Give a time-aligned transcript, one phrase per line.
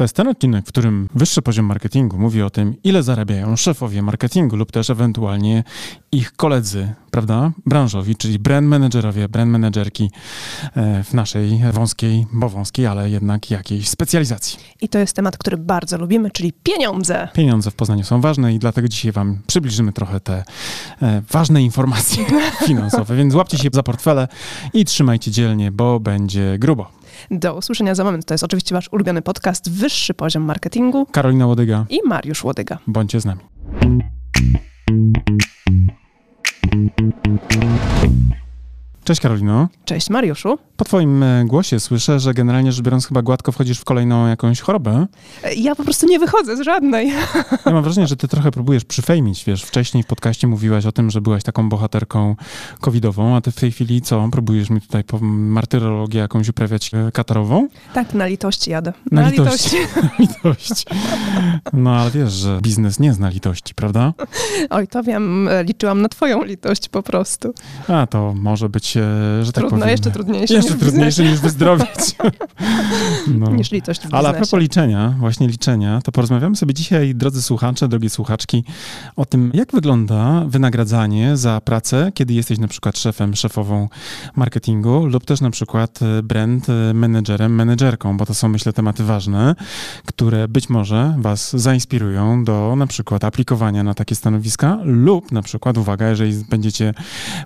[0.00, 4.02] To jest ten odcinek, w którym wyższy poziom marketingu mówi o tym, ile zarabiają szefowie
[4.02, 5.64] marketingu lub też ewentualnie
[6.12, 10.10] ich koledzy, prawda, branżowi, czyli brand managerowie, brand managerki
[10.76, 14.58] e, w naszej wąskiej, bo wąskiej, ale jednak jakiejś specjalizacji.
[14.80, 17.28] I to jest temat, który bardzo lubimy, czyli pieniądze.
[17.34, 20.44] Pieniądze w Poznaniu są ważne i dlatego dzisiaj wam przybliżymy trochę te
[21.02, 22.24] e, ważne informacje
[22.66, 24.28] finansowe, więc łapcie się za portfele
[24.72, 26.99] i trzymajcie dzielnie, bo będzie grubo.
[27.30, 28.24] Do usłyszenia za moment.
[28.24, 32.78] To jest oczywiście wasz ulubiony podcast Wyższy Poziom Marketingu Karolina Łodyga, i Mariusz Łodyga.
[32.86, 33.40] bądźcie z nami.
[39.10, 39.68] Cześć Karolino.
[39.84, 40.58] Cześć Mariuszu.
[40.76, 44.60] Po twoim e, głosie słyszę, że generalnie rzecz biorąc chyba gładko wchodzisz w kolejną jakąś
[44.60, 45.06] chorobę.
[45.44, 47.12] E, Ja po prostu nie wychodzę z żadnej.
[47.66, 51.10] Ja mam wrażenie, że ty trochę próbujesz przyfejmić, wiesz, wcześniej w podcaście mówiłaś o tym,
[51.10, 52.36] że byłaś taką bohaterką
[52.80, 54.28] covidową, a ty w tej chwili co?
[54.32, 57.68] Próbujesz mi tutaj po martyrologię jakąś uprawiać e, katarową?
[57.94, 58.92] Tak, na litości jadę.
[59.12, 59.76] Na litości.
[60.18, 60.84] Litość.
[61.72, 64.12] No ale wiesz, że biznes nie zna litości, prawda?
[64.70, 67.54] Oj, to wiem, liczyłam na twoją litość po prostu.
[67.88, 68.94] A to może być,
[69.42, 69.90] że tak Trudno, powiem...
[69.90, 71.88] jeszcze trudniejsze Jeszcze niż trudniejsze niż wyzdrowieć.
[73.34, 73.50] No.
[73.50, 77.88] niż litość w Ale a propos liczenia, właśnie liczenia, to porozmawiamy sobie dzisiaj, drodzy słuchacze,
[77.88, 78.64] drogie słuchaczki,
[79.16, 83.88] o tym, jak wygląda wynagradzanie za pracę, kiedy jesteś na przykład szefem, szefową
[84.36, 89.04] marketingu lub też na przykład e, brand e, menedżerem, menedżerką, bo to są, myślę, tematy
[89.04, 89.54] ważne,
[90.06, 95.78] które być może was zainspirują do na przykład aplikowania na takie stanowiska lub na przykład,
[95.78, 96.94] uwaga, jeżeli będziecie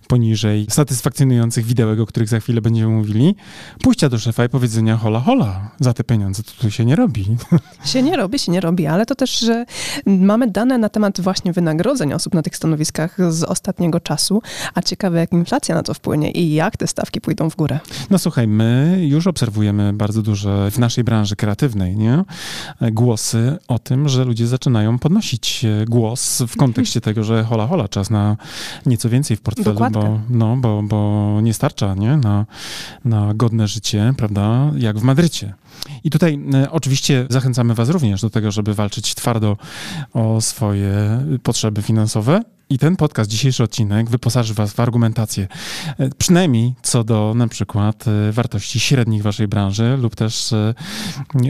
[0.08, 3.36] poniżej satysfakcjonujących widełek, o których za chwilę będziemy mówili,
[3.82, 7.24] pójścia do szefa i powiedzenia hola hola, za te pieniądze to tu się nie robi.
[7.84, 9.64] Się nie robi, się nie robi, ale to też, że
[10.06, 14.42] mamy dane na temat właśnie wynagrodzeń osób na tych stanowiskach z ostatniego czasu,
[14.74, 17.78] a ciekawe jak inflacja na to wpłynie i jak te stawki pójdą w górę.
[18.10, 22.24] No słuchaj, my już obserwujemy bardzo duże w naszej branży kreatywnej, nie?
[22.92, 27.88] Głosy o tym, że ludzie zaczynają podnosić e, głos w kontekście tego, że hola hola,
[27.88, 28.36] czas na
[28.86, 30.00] nieco więcej w portfelu, Dokładkę.
[30.00, 32.16] bo, no, bo, bo nie starcza, nie?
[32.16, 32.46] Na,
[33.04, 34.70] na godne życie, prawda?
[34.76, 35.54] Jak w Madrycie.
[36.04, 39.56] I tutaj e, oczywiście zachęcamy Was również do tego, żeby walczyć twardo
[40.12, 40.92] o swoje
[41.42, 42.40] potrzeby finansowe.
[42.70, 45.48] I ten podcast, dzisiejszy odcinek wyposaży Was w argumentację,
[45.98, 50.54] e, przynajmniej co do na przykład e, wartości średnich Waszej branży lub też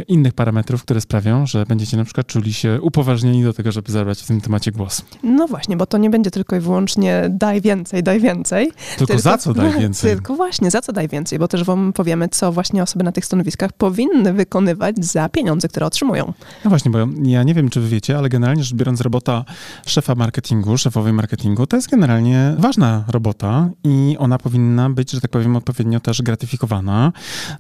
[0.09, 4.23] innych parametrów, które sprawią, że będziecie na przykład czuli się upoważnieni do tego, żeby zabrać
[4.23, 5.03] w tym temacie głos.
[5.23, 8.73] No właśnie, bo to nie będzie tylko i wyłącznie daj więcej, daj więcej.
[8.99, 10.11] Tylko, za co daj więcej?
[10.11, 13.25] Tylko właśnie, za co daj więcej, bo też wam powiemy, co właśnie osoby na tych
[13.25, 16.33] stanowiskach powinny wykonywać za pieniądze, które otrzymują.
[16.65, 19.45] No właśnie, bo ja nie wiem, czy wy wiecie, ale generalnie rzecz biorąc, robota
[19.87, 25.31] szefa marketingu, szefowej marketingu, to jest generalnie ważna robota i ona powinna być, że tak
[25.31, 27.13] powiem, odpowiednio też gratyfikowana.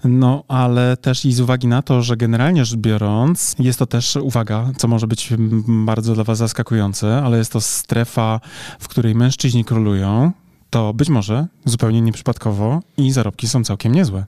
[0.05, 4.17] No, ale też i z uwagi na to, że generalnie rzecz biorąc, jest to też,
[4.17, 5.33] uwaga, co może być
[5.69, 8.41] bardzo dla was zaskakujące, ale jest to strefa,
[8.79, 10.33] w której mężczyźni królują,
[10.71, 14.25] to być może zupełnie nieprzypadkowo i zarobki są całkiem niezłe.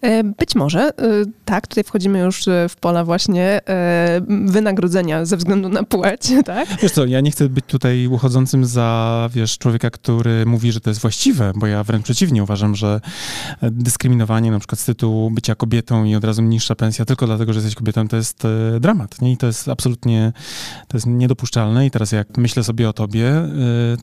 [0.00, 0.92] E, Być może, e,
[1.44, 3.60] tak, tutaj wchodzimy już e, w pola właśnie
[4.28, 6.68] wynagrodzenia ze względu na płeć, tak?
[6.82, 10.90] Wiesz co, ja nie chcę być tutaj uchodzącym za, wiesz, człowieka, który mówi, że to
[10.90, 13.00] jest właściwe, bo ja wręcz przeciwnie uważam, że
[13.62, 17.58] dyskryminowanie na przykład z tytułu bycia kobietą i od razu niższa pensja tylko dlatego, że
[17.58, 18.42] jesteś kobietą, to jest
[18.80, 19.32] dramat, nie?
[19.32, 20.32] I to jest absolutnie,
[20.88, 23.32] to jest niedopuszczalne i teraz jak myślę sobie o tobie,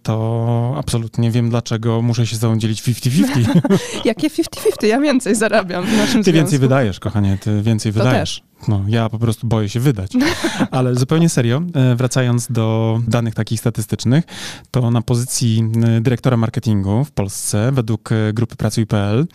[0.03, 3.61] to absolutnie wiem, dlaczego muszę się z tobą dzielić 50-50.
[4.05, 6.61] Jakie 50-50, ja więcej zarabiam w naszym Ty więcej związku.
[6.61, 8.41] wydajesz, kochanie, ty więcej To wydajesz.
[8.67, 10.11] No, ja po prostu boję się wydać.
[10.71, 14.23] Ale zupełnie serio, e, wracając do danych takich statystycznych,
[14.71, 15.63] to na pozycji
[15.97, 19.27] e, dyrektora marketingu w Polsce, według e, grupy Pracuj.pl,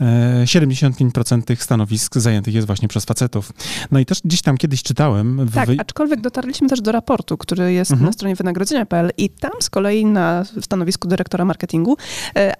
[0.00, 3.52] e, 75% tych stanowisk zajętych jest właśnie przez facetów.
[3.90, 5.46] No i też gdzieś tam kiedyś czytałem...
[5.46, 8.06] w Tak, aczkolwiek dotarliśmy też do raportu, który jest Mhm.
[8.06, 11.96] na stronie wynagrodzenia.pl i tam z kolei na stanowisku dyrektora marketingu,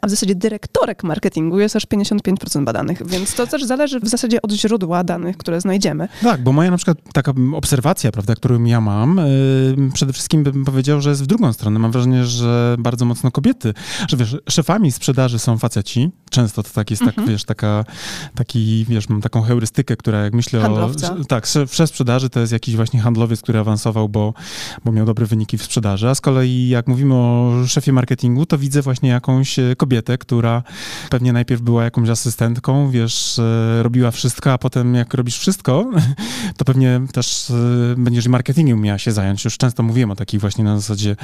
[0.01, 4.43] a w zasadzie dyrektorek marketingu jest aż 55% badanych, więc to też zależy w zasadzie
[4.43, 6.02] od źródła danych, które znajdziemy.
[6.23, 10.65] Tak, bo moja na przykład taka obserwacja, prawda, którą ja mam, y, przede wszystkim bym
[10.65, 11.79] powiedział, że jest w drugą stronę.
[11.79, 13.75] Mam wrażenie, że bardzo mocno kobiety,
[14.09, 16.11] że wiesz, szefami sprzedaży są faceci.
[16.31, 17.29] Często to tak jest, tak, Mhm.
[17.29, 17.85] wiesz, taka,
[18.35, 21.17] taki, wiesz, mam taką heurystykę, która jak myślę Handlowca.
[21.17, 21.25] o...
[21.25, 24.35] Tak, szef, szef sprzedaży to jest jakiś właśnie handlowiec, który awansował, bo,
[24.85, 28.59] bo miał dobre wyniki w sprzedaży, a z kolei jak mówimy o szefie marketingu, to
[28.59, 30.63] widzę właśnie jakąś e, kobietę, która
[31.11, 35.82] pewnie najpierw była jakąś asystentką, wiesz, e, robiła wszystko, a potem jak robisz wszystko,
[36.57, 37.55] to pewnie też e,
[37.97, 39.45] będziesz i marketingiem miała się zająć.
[39.45, 41.17] Już często mówiłem o takich właśnie na zasadzie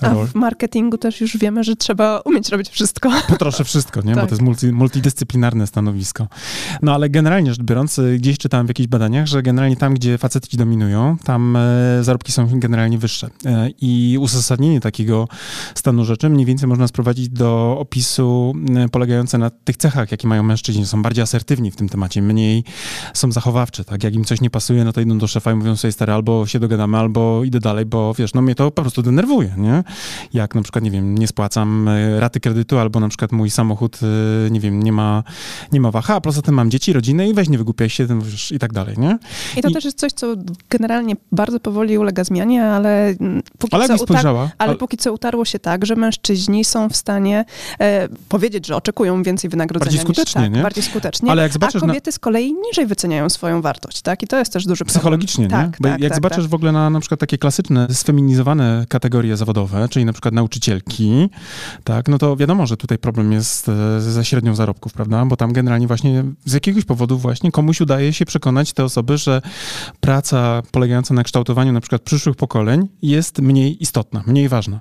[0.00, 0.26] A rol.
[0.26, 3.10] w marketingu też już wiemy, że trzeba umieć robić wszystko.
[3.28, 4.14] Po trosze wszystko, nie?
[4.14, 4.28] Bo Tak.
[4.28, 6.28] to jest multi, multidyscyplinarne stanowisko.
[6.82, 10.56] No ale generalnie rzecz biorąc, gdzieś czytałem w jakichś badaniach, że generalnie tam, gdzie faceci
[10.56, 11.58] dominują, tam
[12.00, 13.30] zarobki są generalnie wyższe.
[13.80, 15.28] I uzasadnienie takiego
[15.74, 18.54] stanu rzeczy mniej więcej można sprowadzić do opisu
[18.92, 20.86] polegające na tych cechach, jakie mają mężczyźni.
[20.86, 22.64] Są bardziej asertywni w tym temacie, mniej
[23.14, 24.01] są zachowawcze, tak?
[24.02, 26.46] Jak im coś nie pasuje, no to idą do szefa i mówią sobie, stary, albo
[26.46, 29.84] się dogadamy, albo idę dalej, bo wiesz, no mnie to po prostu denerwuje, nie?
[30.32, 33.98] Jak na przykład, nie wiem, nie spłacam e, raty kredytu, albo na przykład mój samochód,
[34.46, 35.22] e, nie wiem, nie ma,
[35.72, 38.52] nie ma waha, a poza tym mam dzieci, rodzinę i weź nie wygłupiaj się, wiesz,
[38.52, 39.18] i tak dalej, nie?
[39.56, 39.72] I to I...
[39.72, 40.34] też jest coś, co
[40.70, 43.98] generalnie bardzo powoli ulega zmianie, ale mm, póki ale co...
[43.98, 47.44] Spojrzała, ale, ale póki co utarło się tak, że mężczyźni są w stanie
[47.80, 50.62] e, powiedzieć, że oczekują więcej wynagrodzenia bardziej skutecznie, niż, tak, nie?
[50.62, 52.12] bardziej skutecznie, ale jak zobaczysz a kobiety na...
[52.12, 54.22] z kolei niżej wyceniają swoją wartość, tak?
[54.22, 54.94] I to jest też duży problem.
[54.94, 55.50] Psychologicznie, nie?
[55.50, 56.50] Tak, Bo tak, jak tak, zobaczysz tak.
[56.50, 61.28] w ogóle na na przykład takie klasyczne, sfeminizowane kategorie zawodowe, czyli na przykład nauczycielki,
[61.84, 65.24] tak, no to wiadomo, że tutaj problem jest e, ze średnią zarobków, prawda?
[65.24, 69.42] Bo tam generalnie właśnie z jakiegoś powodu właśnie komuś udaje się przekonać te osoby, że
[70.00, 74.80] praca polegająca na kształtowaniu na przykład przyszłych pokoleń jest mniej istotna, mniej ważna.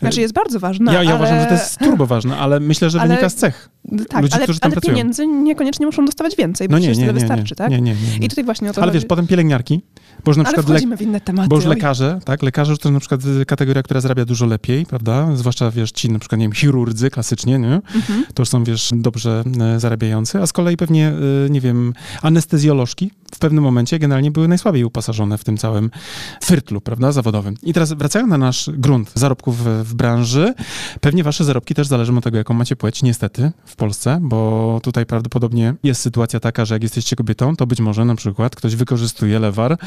[0.00, 1.18] Znaczy jest bardzo ważna, Ja, ja ale...
[1.18, 3.68] uważam, że to jest turbo ważne, ale myślę, że Ale- wynika z cech.
[4.08, 4.94] Tak, ludzi, ale, którzy tam ale pracują.
[4.96, 7.70] pieniędzy niekoniecznie muszą dostawać więcej, bo No nie, nie, tyle nie, wystarczy, nie, tak?
[7.70, 8.26] nie, nie, nie, nie.
[8.26, 9.08] I tutaj właśnie o to Ale wiesz, chodzi.
[9.08, 9.80] potem pielęgniarki,
[10.24, 11.48] bo na przykład le- w inne tematy.
[11.48, 15.36] Bo już lekarze, tak, lekarze to jest na przykład kategoria, która zarabia dużo lepiej, prawda?
[15.36, 17.74] Zwłaszcza, wiesz, ci na przykład, nie wiem, chirurdzy klasycznie, nie?
[17.74, 18.24] Mhm.
[18.34, 21.08] To już są, wiesz, dobrze e, zarabiający, a z kolei pewnie,
[21.46, 25.90] e, nie wiem, anestezjolożki w pewnym momencie generalnie były najsłabiej upasażone w tym całym
[26.44, 27.54] fyrtlu, prawda, zawodowym.
[27.62, 30.54] I teraz wracając na nasz grunt zarobków w, w branży,
[31.00, 35.06] pewnie wasze zarobki też zależą od tego, jaką macie płeć, niestety, w Polsce, bo tutaj
[35.06, 39.38] prawdopodobnie jest sytuacja taka, że jak jesteście kobietą, to być może na przykład ktoś wykorzystuje
[39.38, 39.78] lewar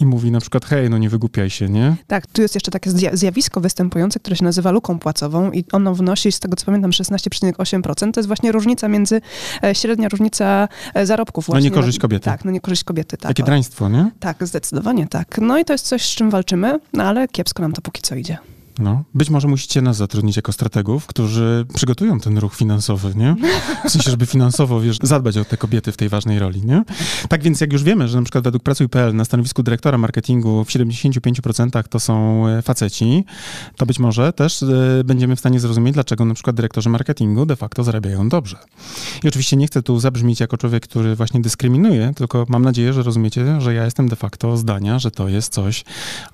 [0.00, 1.96] i mówi na przykład, hej, no nie wygłupiaj się, nie?
[2.06, 5.94] Tak, tu jest jeszcze takie zja- zjawisko występujące, które się nazywa luką płacową i ono
[5.94, 8.12] wnosi, z tego co pamiętam, 16,8%.
[8.12, 9.20] To jest właśnie różnica między,
[9.64, 11.70] e, średnia różnica e, zarobków No właśnie.
[11.70, 12.24] niekorzyść kobiety.
[12.24, 13.28] Tak, no niekorzyść kobiety, tak.
[13.28, 14.10] Takie draństwo, nie?
[14.20, 15.38] Tak, zdecydowanie tak.
[15.40, 18.14] No i to jest coś, z czym walczymy, no ale kiepsko nam to póki co
[18.14, 18.38] idzie.
[18.78, 23.36] No, być może musicie nas zatrudnić jako strategów, którzy przygotują ten ruch finansowy, nie?
[23.84, 26.84] W sensie, żeby finansowo, wiesz, zadbać o te kobiety w tej ważnej roli, nie?
[27.28, 30.68] Tak więc jak już wiemy, że na przykład według Pracuj.pl na stanowisku dyrektora marketingu w
[30.68, 33.24] 75% to są e, faceci,
[33.76, 34.66] to być może też e,
[35.04, 38.56] będziemy w stanie zrozumieć, dlaczego na przykład dyrektorzy marketingu de facto zarabiają dobrze.
[39.24, 43.02] I oczywiście nie chcę tu zabrzmieć jako człowiek, który właśnie dyskryminuje, tylko mam nadzieję, że
[43.02, 45.84] rozumiecie, że ja jestem de facto zdania, że to jest coś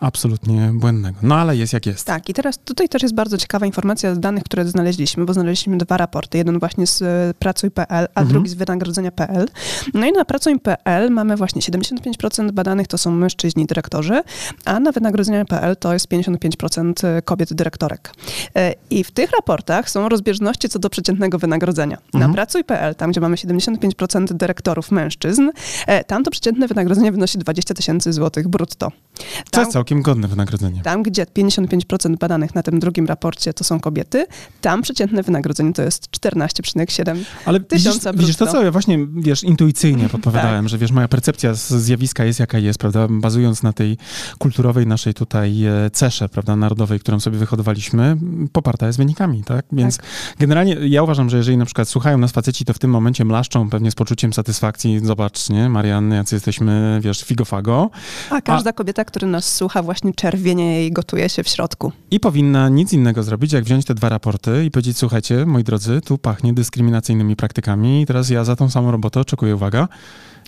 [0.00, 1.19] absolutnie błędnego.
[1.23, 2.06] No ale jest jak jest.
[2.06, 5.78] Tak, i teraz tutaj też jest bardzo ciekawa informacja z danych, które znaleźliśmy, bo znaleźliśmy
[5.78, 6.38] dwa raporty.
[6.38, 8.28] Jeden właśnie z e, pracuj.pl, a Mhm.
[8.28, 9.46] drugi z wynagrodzenia.pl.
[9.94, 14.22] No i na pracuj.pl mamy właśnie 75% badanych to są mężczyźni dyrektorzy,
[14.64, 18.12] a na wynagrodzenia.pl to jest 55% kobiet dyrektorek.
[18.56, 21.96] E, I w tych raportach są rozbieżności co do przeciętnego wynagrodzenia.
[22.14, 22.34] Na Mhm.
[22.34, 25.50] pracuj.pl, tam gdzie mamy 75% dyrektorów mężczyzn,
[25.86, 28.92] e, tam to przeciętne wynagrodzenie wynosi 20 tysięcy złotych brutto.
[29.14, 30.82] To Tam, jest całkiem godne wynagrodzenie.
[30.82, 34.26] tam, gdzie 55% badanych na tym drugim raporcie to są kobiety,
[34.61, 37.16] tam przeciętne wynagrodzenie to jest 14,7.
[37.46, 38.58] Ale widzisz, Tysiąca widzisz to, brutto.
[38.61, 40.69] co ja właśnie, wiesz, intuicyjnie podpowiadałem, Tak.
[40.69, 43.96] że wiesz, moja percepcja zjawiska jest jaka jest, prawda, bazując na tej
[44.38, 48.17] kulturowej naszej tutaj e, cesze, prawda, narodowej, którą sobie wyhodowaliśmy,
[48.52, 49.64] poparta jest wynikami, tak?
[49.72, 49.99] Więc
[50.38, 53.70] generalnie ja uważam, że jeżeli na przykład słuchają nas faceci, to w tym momencie mlaszczą
[53.70, 57.91] pewnie z poczuciem satysfakcji, zobacz, nie, Marian, jacy jesteśmy, wiesz, figofago
[58.31, 61.93] A każda kobieta, która nas słucha, właśnie czerwienie i gotuje się w środku.
[62.11, 66.01] i powinna nic innego zrobić, jak wziąć te dwa raporty i powiedzieć, słuchajcie, moi drodzy,
[66.01, 69.89] tu pachnie dyskryminacyjnymi praktykami i teraz ja za tą samą robotę oczekuję, uwaga,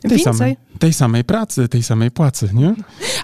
[0.03, 0.35] tej Więcej.
[0.35, 2.75] samej, tej samej pracy, tej samej płacy, nie?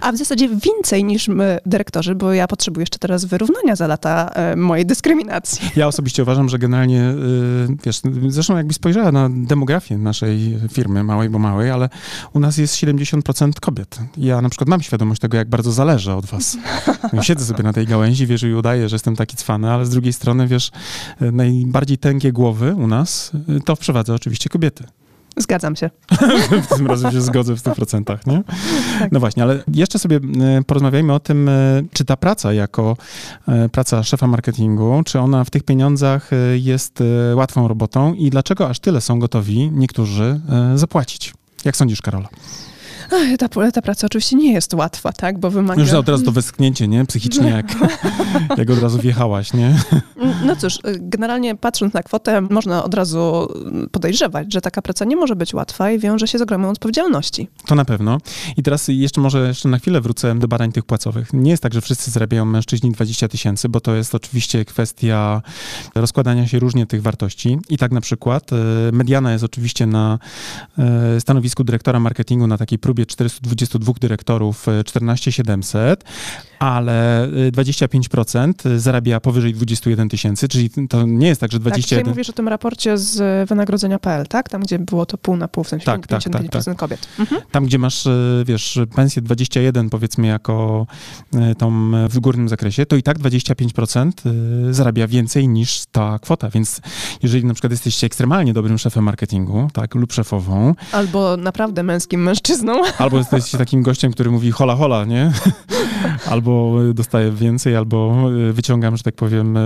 [0.01, 4.31] A w zasadzie więcej niż my, dyrektorzy, bo ja potrzebuję jeszcze teraz wyrównania za lata
[4.35, 5.71] e, mojej dyskryminacji.
[5.77, 11.31] Ja osobiście uważam, że generalnie, y, wiesz, zresztą jakbyś spojrzała na demografię naszej firmy, małej
[11.31, 11.89] bo małej, ale
[12.33, 13.99] u nas jest 70% kobiet.
[14.17, 16.57] Ja na przykład mam świadomość tego, jak bardzo zależy od was.
[17.23, 20.13] Siedzę sobie na tej gałęzi, wiesz, i udaję, że jestem taki cwany, ale z drugiej
[20.13, 20.71] strony, wiesz,
[21.23, 24.85] y, najbardziej tęgie głowy u nas y, to wprowadza oczywiście kobiety.
[25.37, 25.91] Zgadzam się.
[26.63, 28.43] w tym razem się zgodzę w 100%, nie?
[28.43, 29.13] Tak.
[29.13, 31.53] No właśnie, ale jeszcze sobie e, porozmawiajmy o tym, e,
[31.93, 32.97] czy ta praca jako
[33.49, 37.03] e, praca szefa marketingu, czy ona w tych pieniądzach jest
[37.35, 40.41] łatwą robotą i dlaczego aż tyle są gotowi niektórzy
[40.75, 41.35] zapłacić?
[41.65, 42.29] Jak sądzisz, Karola?
[43.39, 45.83] Ta, ta praca oczywiście nie jest łatwa, tak, bo wymaga...
[45.83, 47.07] Już od razu to westchnięcie, nie?
[47.07, 47.67] Psychicznie, jak,
[48.59, 49.75] jak od razu wjechałaś, nie?
[50.47, 53.49] No cóż, generalnie patrząc na kwotę, można od razu
[53.91, 57.49] podejrzewać, że taka praca nie może być łatwa i wiąże się z ogromną odpowiedzialności.
[57.67, 58.19] To na pewno.
[58.57, 61.33] I teraz jeszcze może jeszcze na chwilę wrócę do badań tych płacowych.
[61.33, 65.43] Nie jest tak, że wszyscy zarabiają mężczyźni 20 tysięcy, bo to jest oczywiście kwestia
[65.95, 67.59] rozkładania się różnie tych wartości.
[67.69, 68.57] I tak na przykład e,
[68.93, 70.19] mediana jest oczywiście na
[70.79, 76.05] e, stanowisku dyrektora marketingu na takiej próbie 422 dyrektorów 14700,
[76.63, 82.05] ale 25% zarabia powyżej 21 tysięcy, czyli to nie jest tak, że 21...
[82.05, 84.49] Tak, mówisz o tym raporcie z wynagrodzenia.pl, tak?
[84.49, 86.77] Tam, gdzie było to pół na pół, w sensie tak, 55% tak, tak, tak.
[86.77, 87.09] kobiet.
[87.19, 87.43] Mhm.
[87.51, 88.11] Tam, gdzie masz, e,
[88.47, 90.87] wiesz, pensję 21 powiedzmy jako
[91.59, 94.11] tą w górnym zakresie, to i tak 25%
[94.71, 96.81] e, zarabia więcej niż ta kwota, więc
[97.23, 100.75] jeżeli na przykład jesteście ekstremalnie dobrym szefem marketingu, tak, lub szefową...
[100.93, 102.83] Albo naprawdę męskim mężczyzną.
[102.99, 105.33] Albo jesteście takim gościem, który mówi hola hola, nie?
[106.31, 106.52] albo
[106.95, 109.59] dostaję więcej, albo wyciągam, że tak powiem,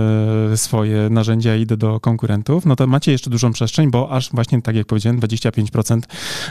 [0.55, 4.61] swoje narzędzia i idę do konkurentów, no to macie jeszcze dużą przestrzeń, bo aż właśnie,
[4.61, 6.01] tak jak powiedziałem, 25%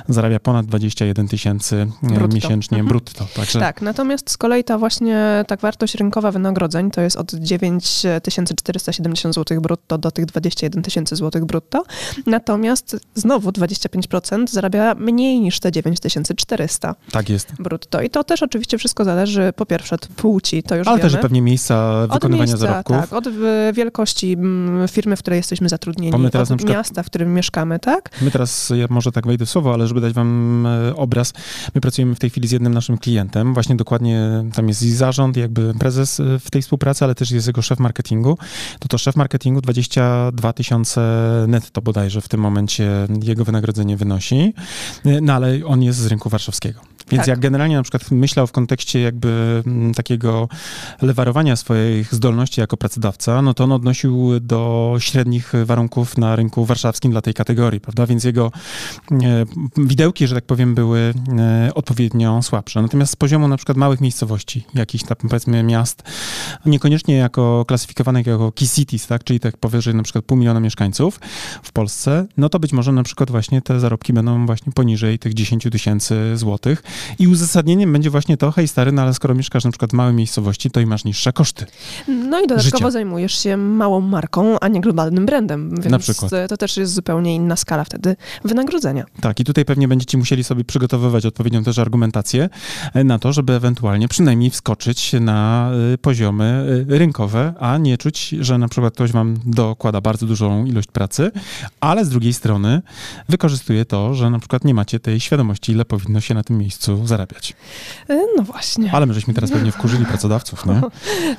[0.08, 1.86] zarabia ponad 21 tysięcy
[2.34, 2.88] miesięcznie mhm.
[2.88, 3.26] brutto.
[3.36, 3.60] Także...
[3.60, 9.60] Tak, natomiast z kolei ta właśnie tak wartość rynkowa wynagrodzeń to jest od 9470 zł
[9.60, 11.84] brutto do tych 21 tysięcy zł brutto.
[12.26, 17.52] Natomiast znowu 25% zarabia mniej niż te 9400 tak jest.
[17.58, 18.02] brutto.
[18.02, 21.11] I to też oczywiście wszystko zależy po pierwsze od płci, to już Ale wiemy.
[21.11, 22.97] też pewnie miejsca wykonywania miejsca, zarobków.
[22.97, 23.28] Tak, od
[23.73, 28.11] wielkości mm, firmy, w której jesteśmy zatrudnieni, teraz od przykład, miasta, w którym mieszkamy, tak?
[28.23, 31.33] My teraz, ja może tak wejdę w słowo, ale żeby dać wam e, obraz,
[31.75, 35.37] my pracujemy w tej chwili z jednym naszym klientem, właśnie dokładnie tam jest i zarząd,
[35.37, 38.38] jakby prezes e, w tej współpracy, ale też jest jego szef marketingu.
[38.78, 41.00] To to szef marketingu 22 tysiące
[41.49, 42.90] netto bodajże w tym momencie
[43.23, 44.54] jego wynagrodzenie wynosi,
[45.04, 46.80] e, no ale on jest z rynku warszawskiego.
[47.11, 47.28] Więc tak.
[47.28, 50.49] jak generalnie na przykład myślał w kontekście jakby mm, takiego
[51.02, 57.11] lewarowania swoich zdolności jako pracodawca, no to on odnosił do średnich warunków na rynku warszawskim
[57.11, 58.06] dla tej kategorii, prawda?
[58.06, 58.52] Więc jego
[59.12, 59.44] e,
[59.76, 62.82] widełki, że tak powiem, były e, odpowiednio słabsze.
[62.82, 66.02] Natomiast z poziomu na przykład małych miejscowości, jakichś tam powiedzmy miast,
[66.66, 69.25] niekoniecznie jako klasyfikowanych jako key cities, tak?
[69.25, 71.20] Czyli tak powyżej na przykład pół miliona mieszkańców
[71.62, 75.35] w Polsce, no to być może na przykład właśnie te zarobki będą właśnie poniżej tych
[75.35, 76.82] 10 tysięcy złotych.
[77.18, 80.14] I uzasadnieniem będzie właśnie to, hej stary, no ale skoro mieszkasz na przykład w małej
[80.14, 81.66] miejscowości, to i masz niższe koszty.
[82.08, 82.90] No i dodatkowo życia.
[82.90, 86.32] zajmujesz się małą marką, a nie globalnym brandem, więc na przykład.
[86.48, 89.04] to też jest zupełnie inna skala wtedy wynagrodzenia.
[89.20, 92.48] Tak, i tutaj pewnie będziecie musieli sobie przygotowywać odpowiednią też argumentację
[92.94, 98.28] e, na to, żeby ewentualnie przynajmniej wskoczyć na e, poziomy e, rynkowe, a nie czuć,
[98.28, 101.30] że na przykład ktoś wam dokłada bardzo dużą ilość pracy,
[101.80, 102.82] ale z drugiej strony
[103.28, 107.06] wykorzystuje to, że na przykład nie macie tej świadomości, ile powinno się na tym miejscu
[107.06, 107.54] zarabiać.
[108.36, 108.92] No właśnie.
[108.92, 110.80] Ale my żeśmy teraz pewnie wkurzyli pracodawców, nie?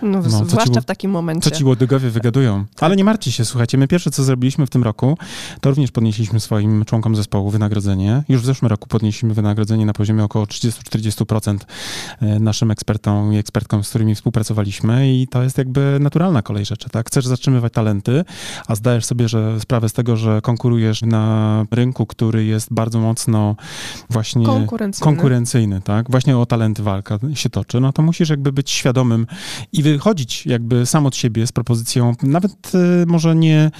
[0.02, 1.50] No, no zwłaszcza w takim momencie.
[1.50, 2.66] Co ci łodygowie wygadują.
[2.66, 2.84] Tak.
[2.84, 5.18] Ale nie martwcie się, słuchajcie, my pierwsze, co zrobiliśmy w tym roku,
[5.62, 8.24] to również podnieśliśmy swoim członkom zespołu wynagrodzenie.
[8.30, 11.58] Już w zeszłym roku podnieśliśmy wynagrodzenie na poziomie około 30-40%
[12.22, 16.90] e, naszym ekspertom i ekspertkom, z którymi współpracowaliśmy i to jest jakby naturalna kolej rzeczy,
[16.90, 17.08] tak?
[17.08, 18.24] Chcesz zatrzymywać talenty,
[18.68, 23.56] a zdajesz sobie że sprawę z tego, że konkurujesz na rynku, który jest bardzo mocno
[24.10, 28.72] właśnie konkurencyjny konkurencyjny, tak, właśnie o talenty walka się toczy, no to musisz jakby być
[28.72, 29.28] świadomym
[29.74, 33.72] i wychodzić jakby sam od siebie z propozycją, nawet y, może nie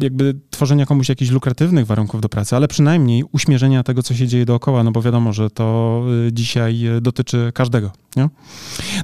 [0.00, 4.44] jakby tworzenia komuś jakichś lukratywnych warunków do pracy, ale przynajmniej uśmierzenia tego, co się dzieje
[4.44, 8.28] dookoła, no bo wiadomo, że to y, dzisiaj y, dotyczy każdego, nie?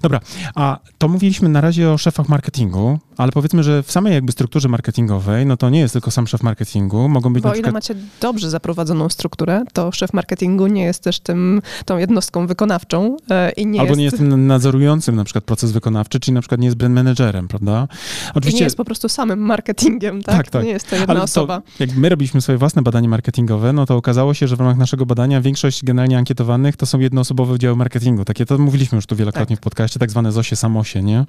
[0.03, 0.21] Dobra,
[0.55, 4.69] a to mówiliśmy na razie o szefach marketingu, ale powiedzmy, że w samej jakby strukturze
[4.69, 7.71] marketingowej, no to nie jest tylko sam szef marketingu, mogą być Bo na przykład...
[7.71, 13.17] ile macie dobrze zaprowadzoną strukturę, to szef marketingu nie jest też tym, tą jednostką wykonawczą
[13.31, 13.99] e, i nie Albo jest...
[13.99, 17.49] nie jest tym nadzorującym na przykład proces wykonawczy, czyli na przykład nie jest brand managerem,
[17.49, 17.89] prawda?
[18.35, 18.59] Oczywiście...
[18.59, 20.37] I nie jest po prostu samym marketingiem, tak?
[20.37, 20.65] Tak, tak.
[20.65, 21.61] Nie jest to jedna ale osoba.
[21.61, 24.77] To, jak my robiliśmy swoje własne badanie marketingowe, no to okazało się, że w ramach
[24.77, 28.25] naszego badania większość generalnie ankietowanych to są jednoosobowe oddziały marketingu.
[28.25, 29.61] Takie to mówiliśmy już tu wielokrotnie tak.
[29.61, 31.25] w podcaście, tak zwane ZOSie, SAMOSie, nie?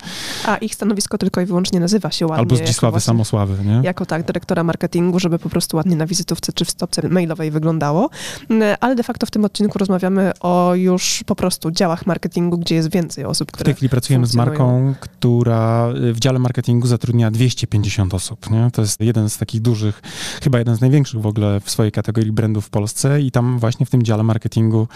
[0.45, 2.39] A ich stanowisko tylko i wyłącznie nazywa się ładnie.
[2.39, 3.81] Albo Zdzisławy Samosławy, nie?
[3.83, 8.09] Jako tak, dyrektora marketingu, żeby po prostu ładnie na wizytówce czy w stopce mailowej wyglądało.
[8.49, 12.75] Mm, ale de facto w tym odcinku rozmawiamy o już po prostu działach marketingu, gdzie
[12.75, 17.31] jest więcej osób, które W tej chwili pracujemy z marką, która w dziale marketingu zatrudnia
[17.31, 18.49] 250 osób.
[18.51, 18.71] Nie?
[18.73, 20.01] To jest jeden z takich dużych,
[20.43, 23.85] chyba jeden z największych w ogóle w swojej kategorii brandów w Polsce i tam właśnie
[23.85, 24.87] w tym dziale marketingu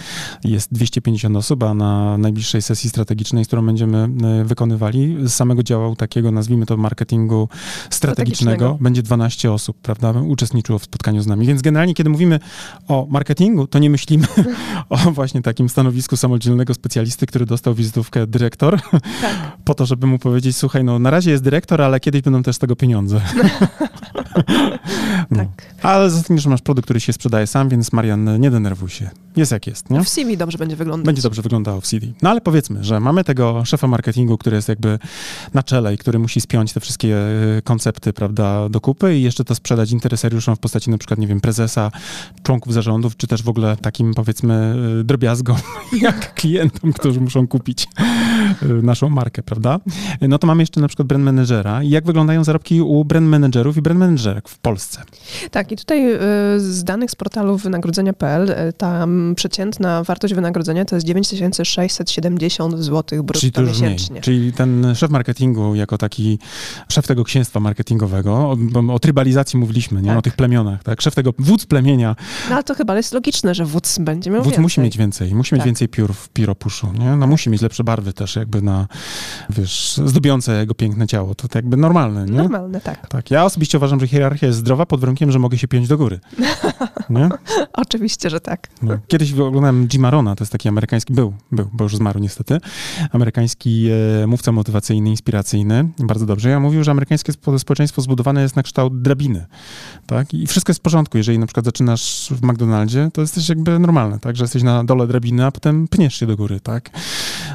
[0.43, 5.95] jest 250 osób, a na najbliższej sesji strategicznej, którą będziemy e, wykonywali, z samego działu
[5.95, 7.49] takiego, nazwijmy to marketingu
[7.89, 8.77] strategicznego, strategicznego.
[8.81, 11.47] będzie 12 osób, prawda, uczestniczyło w spotkaniu z nami.
[11.47, 12.39] Więc generalnie, kiedy mówimy
[12.87, 14.27] o marketingu, to nie myślimy
[14.89, 18.81] o właśnie takim stanowisku samodzielnego specjalisty, który dostał wizytówkę dyrektor,
[19.21, 19.57] tak.
[19.65, 22.55] po to, żeby mu powiedzieć, słuchaj, no na razie jest dyrektor, ale kiedyś będą też
[22.55, 23.21] z tego pieniądze.
[25.31, 25.37] no.
[25.37, 25.73] tak.
[25.81, 29.09] Ale zatem, że masz produkt, który się sprzedaje sam, więc Marian, nie denerwuj się.
[29.35, 30.03] Jest jak jest, nie?
[30.03, 31.05] W CV dobrze będzie wyglądać.
[31.05, 32.13] Będzie dobrze wyglądało w CV.
[32.21, 34.99] No ale powiedzmy, że mamy tego szefa marketingu, który jest jakby
[35.53, 37.17] na czele i który musi spiąć te wszystkie
[37.57, 41.27] e, koncepty, prawda, do kupy i jeszcze to sprzedać interesariuszom w postaci na przykład, nie
[41.27, 41.91] wiem, prezesa,
[42.43, 45.57] członków zarządów, czy też w ogóle takim, powiedzmy, e, drobiazgom,
[46.01, 47.87] jak klientom, którzy muszą kupić
[48.61, 49.79] e, naszą markę, prawda?
[50.21, 53.77] No to mamy jeszcze na przykład brand managera i jak wyglądają zarobki u brand managerów
[53.77, 55.01] i brand managerek w Polsce.
[55.51, 56.19] Tak, i tutaj
[56.57, 63.67] z danych z portalu wynagrodzenia.pl tam przeciętna wartość wynagrodzenia to jest 9670 zł brutto Czyli
[63.67, 64.11] miesięcznie.
[64.11, 64.23] Mniej.
[64.23, 66.39] Czyli ten szef marketingu jako taki
[66.89, 68.57] szef tego księstwa marketingowego, o,
[68.93, 70.07] o trybalizacji mówiliśmy, nie?
[70.07, 70.17] Tak.
[70.17, 71.01] o tych plemionach, tak?
[71.01, 72.15] Szef tego wódz plemienia.
[72.49, 74.61] No ale to chyba jest logiczne, że wódz będzie miał wódz więcej.
[74.61, 75.59] musi mieć więcej, musi tak.
[75.59, 77.15] mieć więcej piór w piropuszu, nie?
[77.15, 78.87] No musi mieć lepsze barwy też jakby na,
[79.49, 81.35] wiesz, zdobiące jego piękne ciało.
[81.35, 82.37] To, to jakby normalne, nie?
[82.37, 83.07] Normalne, tak.
[83.07, 85.97] Tak, ja osobiście uważam, że hierarchia jest zdrowa pod warunkiem, że mogę się piąć do
[85.97, 86.19] góry.
[87.09, 87.29] Nie?
[87.73, 88.67] Oczywiście, że tak.
[88.81, 88.97] No.
[89.07, 92.57] Kiedyś oglądałem Jima Rona, to jest taki amerykański, był, był, bo już zmarł niestety,
[93.11, 93.89] amerykański
[94.23, 96.49] e, mówca motywacyjny, inspiracyjny, bardzo dobrze.
[96.49, 99.45] Ja mówił, że amerykańskie społeczeństwo zbudowane jest na kształt drabiny,
[100.07, 100.33] tak?
[100.33, 101.17] I wszystko jest w porządku.
[101.17, 104.35] Jeżeli na przykład zaczynasz w McDonaldzie, to jesteś jakby normalne, tak?
[104.35, 106.89] Że jesteś na dole drabiny, a potem pniesz się do góry, tak?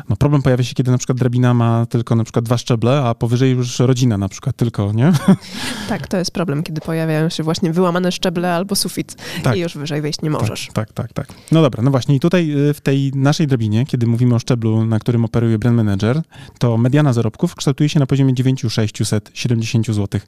[0.09, 3.15] No problem pojawia się, kiedy na przykład drabina ma tylko na przykład dwa szczeble, a
[3.15, 5.13] powyżej już rodzina na przykład tylko, nie?
[5.89, 9.57] Tak, to jest problem, kiedy pojawiają się właśnie wyłamane szczeble albo sufit tak.
[9.57, 10.67] i już wyżej wejść nie możesz.
[10.73, 11.39] Tak, tak, tak, tak.
[11.53, 14.85] No dobra, no właśnie i tutaj y, w tej naszej drabinie, kiedy mówimy o szczeblu,
[14.85, 16.23] na którym operuje brand manager,
[16.59, 20.21] to mediana zarobków kształtuje się na poziomie 9670 zł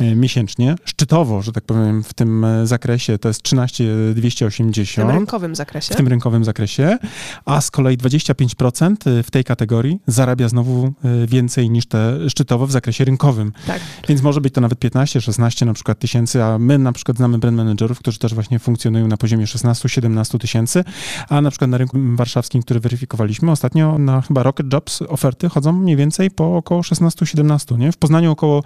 [0.00, 0.74] y, miesięcznie.
[0.84, 5.08] Szczytowo, że tak powiem, w tym y, zakresie to jest 13280.
[5.08, 5.94] W tym rynkowym zakresie.
[5.94, 6.98] W tym rynkowym zakresie,
[7.44, 10.92] a z kolei 25% w tej kategorii zarabia znowu
[11.26, 13.52] więcej niż te szczytowo w zakresie rynkowym.
[13.66, 13.80] Tak.
[14.08, 17.38] Więc może być to nawet 15, 16 na przykład tysięcy, a my na przykład znamy
[17.38, 20.84] brand managerów, którzy też właśnie funkcjonują na poziomie 16-17 tysięcy,
[21.28, 25.72] a na przykład na rynku warszawskim, który weryfikowaliśmy ostatnio, na chyba Rocket Jobs oferty chodzą
[25.72, 27.92] mniej więcej po około 16-17, nie?
[27.92, 28.62] W Poznaniu około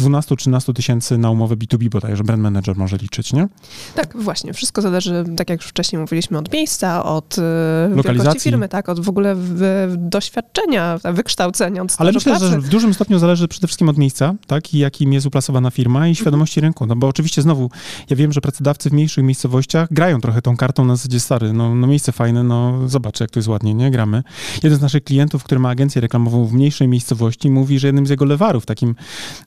[0.00, 3.48] 12-13 tysięcy na umowę B2B bodajże brand manager może liczyć, nie?
[3.94, 4.52] Tak, właśnie.
[4.52, 9.00] Wszystko zależy, tak jak już wcześniej mówiliśmy, od miejsca, od e, lokalizacji firmy, tak, od
[9.00, 12.48] w ogóle w, doświadczenia, wykształcenia, od Ale myślę, pracy.
[12.48, 16.08] że w dużym stopniu zależy przede wszystkim od miejsca, tak, i jakim jest uplasowana firma
[16.08, 16.86] i świadomości rynku.
[16.86, 17.70] No bo oczywiście znowu,
[18.10, 21.74] ja wiem, że pracodawcy w mniejszych miejscowościach grają trochę tą kartą na zasadzie stary, no,
[21.74, 23.90] no miejsce fajne, no zobacz, jak to jest ładnie, nie?
[23.90, 24.22] Gramy.
[24.62, 28.10] Jeden z naszych klientów, który ma agencję reklamową w mniejszej miejscowości, mówi, że jednym z
[28.10, 28.94] jego lewarów, takim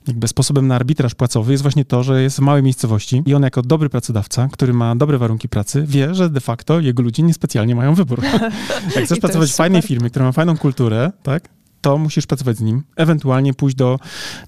[0.08, 3.42] jakby sposobem na arbitraż płacowy jest właśnie to, że jest w małej miejscowości i on
[3.42, 7.74] jako dobry pracodawca, który ma dobre warunki pracy, wie, że de facto jego ludzie niespecjalnie
[7.74, 8.22] mają wybór.
[8.96, 11.48] jak chcesz pracować w fajnej firmie, która ma fajną kulturę, tak?
[11.82, 13.98] to musisz pracować z nim, ewentualnie pójść do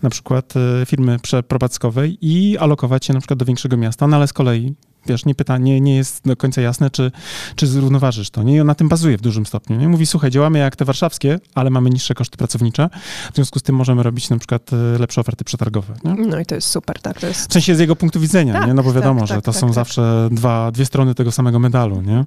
[0.02, 4.26] na przykład e, firmy przeprowadzkowej i alokować się na przykład do większego miasta, no ale
[4.26, 4.74] z kolei
[5.06, 7.10] wiesz, nie pyta, nie, nie jest do końca jasne, czy,
[7.56, 8.42] czy zrównoważysz to.
[8.42, 8.56] Nie?
[8.56, 9.76] I on na tym bazuje w dużym stopniu.
[9.76, 9.88] Nie?
[9.88, 12.88] Mówi, słuchaj, działamy jak te warszawskie, ale mamy niższe koszty pracownicze,
[13.32, 15.94] w związku z tym możemy robić na przykład e, lepsze oferty przetargowe.
[16.04, 16.14] Nie?
[16.14, 17.20] No i to jest super, tak.
[17.20, 17.50] To jest...
[17.50, 18.74] W sensie z jego punktu widzenia, tak, nie?
[18.74, 19.74] no bo tak, wiadomo, tak, że to tak, są tak.
[19.74, 22.24] zawsze dwa, dwie strony tego samego medalu, nie?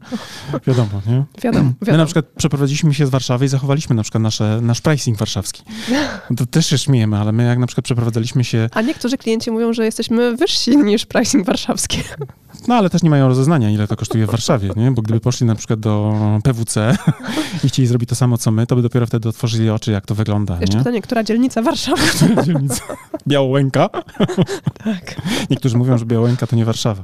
[0.68, 1.24] Wiadomo, nie?
[1.42, 1.92] Wiadomo, wiadomo.
[1.92, 5.63] My na przykład przeprowadziliśmy się z Warszawy i zachowaliśmy na przykład nasze, nasz pricing warszawski.
[6.38, 8.70] To też się śmiejemy, ale my jak na przykład przeprowadzaliśmy się...
[8.74, 12.04] A niektórzy klienci mówią, że jesteśmy wyżsi niż pricing warszawski.
[12.67, 14.91] No ale też nie mają rozeznania, ile to kosztuje w Warszawie, nie?
[14.91, 16.97] Bo gdyby poszli na przykład do PWC
[17.63, 20.15] i chcieli zrobić to samo, co my, to by dopiero wtedy otworzyli oczy, jak to
[20.15, 20.84] wygląda, Jeszcze nie?
[20.84, 22.01] pytanie, która dzielnica Warszawy?
[22.15, 22.82] Która dzielnica?
[23.27, 23.89] Białołęka?
[24.84, 25.21] tak.
[25.49, 27.03] Niektórzy mówią, że Białołęka to nie Warszawa.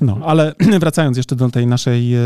[0.00, 2.20] No, ale wracając jeszcze do tej naszej e,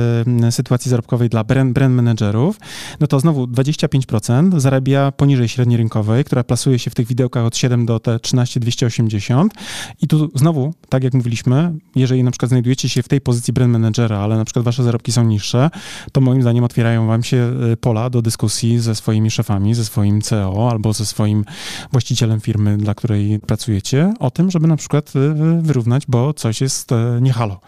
[0.51, 2.61] sytuacji zarobkowej dla brand, brand managerów,
[3.01, 7.57] no to znowu 25% zarabia poniżej średniej rynkowej, która plasuje się w tych widełkach od
[7.57, 9.55] 7 do te 13 280
[10.03, 13.73] i tu znowu, tak jak mówiliśmy, jeżeli na przykład znajdujecie się w tej pozycji brand
[13.73, 15.71] managera, ale na przykład wasze zarobki są niższe,
[16.13, 20.23] to moim zdaniem otwierają wam się e, pola do dyskusji ze swoimi szefami, ze swoim
[20.23, 21.45] CEO albo ze swoim
[21.93, 26.93] właścicielem firmy, dla której pracujecie, o tym, żeby na przykład e, wyrównać, bo coś jest
[26.93, 27.61] e, nie halo.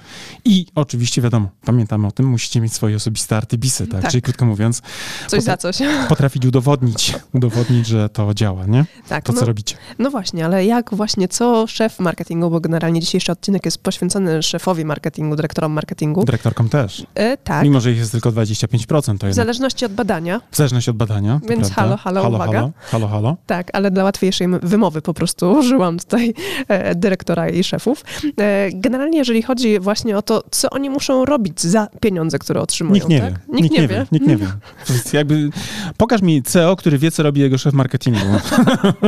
[0.45, 4.03] I oczywiście wiadomo, pamiętamy o tym, musicie mieć swoje osobiste artybisy, tak?
[4.03, 4.11] Tak.
[4.11, 4.83] Czyli krótko mówiąc,
[5.27, 5.79] Coś za coś.
[6.09, 8.85] potrafić udowodnić, udowodnić, że to działa, nie?
[9.09, 9.77] Tak, To, co no, robicie.
[9.99, 14.68] no właśnie, ale jak właśnie, co szef marketingu, bo generalnie dzisiejszy odcinek jest poświęcony szefowi
[14.75, 16.25] marketingu, dyrektorom marketingu.
[16.25, 17.07] Dyrektorkom też.
[17.15, 20.91] E, tak, Mimo, że ich jest tylko 25%, to w zależności od badania, w zależności
[20.91, 21.41] od badania.
[21.49, 22.53] Więc halo, halo, halo, uwaga.
[22.53, 23.37] halo, halo, halo.
[23.47, 26.35] tak, ale dla łatwiejszej wymowy po prostu użyłam tutaj
[26.69, 28.05] e, dyrektora i szefów.
[28.41, 32.95] E, generalnie, jeżeli chodzi właśnie o to, co oni muszą robić za pieniądze, które otrzymują,
[32.95, 33.33] Nikt nie tak?
[33.33, 33.39] wie.
[33.49, 34.07] Nikt, nie wie.
[34.13, 34.47] Nikt nie wie.
[34.87, 35.51] To jest jakby,
[35.97, 38.21] pokaż mi CEO, który wie, co robi jego szef marketingu.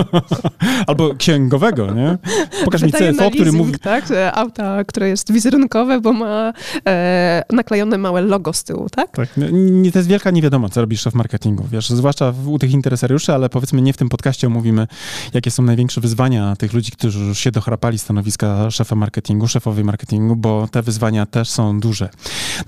[0.86, 2.18] Albo księgowego, nie?
[2.64, 3.78] Pokaż mi Wydaje CFO, który leasing, mówi...
[3.78, 6.52] Tak, e, auta, które jest wizerunkowe, bo ma
[6.86, 9.10] e, naklejone małe logo z tyłu, tak?
[9.10, 12.72] Tak, no, nie, to jest wielka niewiadoma, co robi szef marketingu, wiesz, zwłaszcza u tych
[12.72, 14.86] interesariuszy, ale powiedzmy nie w tym podcaście omówimy,
[15.34, 20.36] jakie są największe wyzwania tych ludzi, którzy już się dochrapali stanowiska szefa marketingu, szefowej marketingu,
[20.36, 22.08] bo te wyzwania też są duże.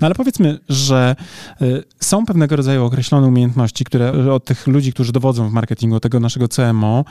[0.01, 1.15] No ale powiedzmy, że
[1.61, 6.03] y, są pewnego rodzaju określone umiejętności, które od tych ludzi, którzy dowodzą w marketingu, od
[6.03, 7.05] tego naszego CMO,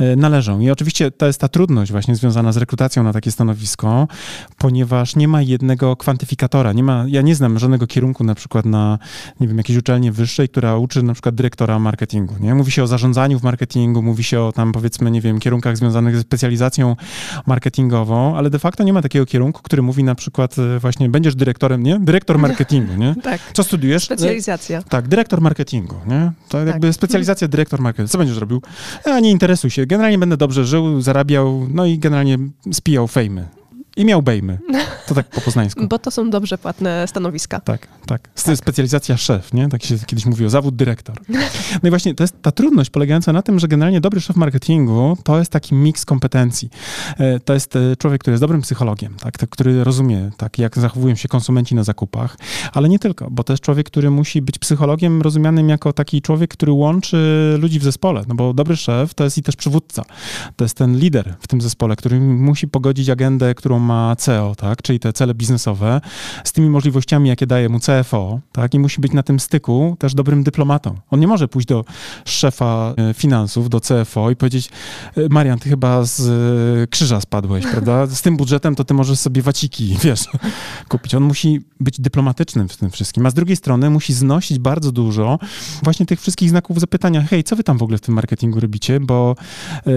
[0.00, 0.60] y, należą.
[0.60, 4.08] I oczywiście to jest ta trudność właśnie związana z rekrutacją na takie stanowisko,
[4.58, 8.98] ponieważ nie ma jednego kwantyfikatora, nie ma, ja nie znam żadnego kierunku na przykład na,
[9.40, 12.54] nie wiem, jakiejś uczelni wyższej, która uczy na przykład dyrektora marketingu, nie?
[12.54, 16.16] Mówi się o zarządzaniu w marketingu, mówi się o tam powiedzmy, nie wiem, kierunkach związanych
[16.16, 16.96] ze specjalizacją
[17.46, 21.34] marketingową, ale de facto nie ma takiego kierunku, który mówi na przykład y, właśnie, będziesz
[21.34, 21.98] dyrektorem, nie?
[22.00, 23.14] Dyrektor marketingu, nie?
[23.22, 23.40] Tak.
[23.52, 24.04] Co studiujesz?
[24.04, 24.82] Specjalizacja.
[24.82, 26.32] Tak, dyrektor marketingu, nie?
[26.48, 28.08] To jakby specjalizacja dyrektor marketingu.
[28.08, 28.62] Co będziesz robił?
[29.04, 29.86] A nie interesuj się.
[29.86, 32.38] Generalnie będę dobrze żył, zarabiał, no i generalnie
[32.72, 33.48] spijał fejmy.
[33.96, 34.58] I miał bejmy.
[35.06, 35.86] To tak po poznańsku.
[35.88, 37.60] Bo to są dobrze płatne stanowiska.
[37.60, 38.28] Tak, tak.
[38.36, 39.68] Spe- Specjalizacja szef, nie?
[39.68, 41.16] Tak się kiedyś mówiło, zawód dyrektor.
[41.82, 45.16] No i właśnie to jest ta trudność polegająca na tym, że generalnie dobry szef marketingu
[45.24, 46.70] to jest taki miks kompetencji.
[47.18, 49.38] E, To jest e, człowiek, który jest dobrym psychologiem, tak?
[49.38, 52.36] tak, który rozumie, tak, jak zachowują się konsumenci na zakupach,
[52.72, 56.50] ale nie tylko, bo to jest człowiek, który musi być psychologiem rozumianym jako taki człowiek,
[56.50, 57.16] który łączy
[57.60, 60.02] ludzi w zespole, no bo dobry szef to jest i też przywódca.
[60.56, 64.82] To jest ten lider w tym zespole, który musi pogodzić agendę, którą ma CEO, tak,
[64.82, 66.00] czyli te cele biznesowe,
[66.44, 70.14] z tymi możliwościami, jakie daje mu CFO, tak, i musi być na tym styku też
[70.14, 70.94] dobrym dyplomatą.
[71.10, 71.84] On nie może pójść do
[72.24, 74.68] szefa e, finansów, do CFO i powiedzieć,
[75.16, 78.06] e, Marian, ty chyba z e, krzyża spadłeś, prawda?
[78.06, 80.24] Z tym budżetem to ty możesz sobie waciki, wiesz,
[80.88, 81.14] kupić.
[81.14, 85.38] On musi być dyplomatycznym w tym wszystkim, a z drugiej strony musi znosić bardzo dużo
[85.82, 89.00] właśnie tych wszystkich znaków zapytania, hej, co wy tam w ogóle w tym marketingu robicie,
[89.00, 89.36] bo